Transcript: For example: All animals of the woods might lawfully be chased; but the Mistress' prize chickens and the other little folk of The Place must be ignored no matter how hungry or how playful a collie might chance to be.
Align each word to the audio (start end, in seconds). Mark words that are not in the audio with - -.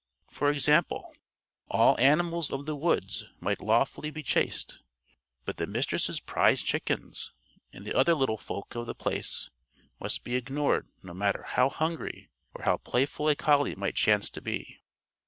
For 0.31 0.49
example: 0.49 1.13
All 1.67 1.95
animals 1.99 2.49
of 2.49 2.65
the 2.65 2.75
woods 2.75 3.25
might 3.39 3.61
lawfully 3.61 4.09
be 4.09 4.23
chased; 4.23 4.81
but 5.45 5.57
the 5.57 5.67
Mistress' 5.67 6.19
prize 6.19 6.63
chickens 6.63 7.33
and 7.71 7.85
the 7.85 7.95
other 7.95 8.15
little 8.15 8.39
folk 8.39 8.73
of 8.73 8.87
The 8.87 8.95
Place 8.95 9.51
must 9.99 10.23
be 10.23 10.35
ignored 10.35 10.87
no 11.03 11.13
matter 11.13 11.43
how 11.43 11.69
hungry 11.69 12.31
or 12.55 12.63
how 12.65 12.77
playful 12.77 13.29
a 13.29 13.35
collie 13.35 13.75
might 13.75 13.93
chance 13.93 14.31
to 14.31 14.41
be. 14.41 14.79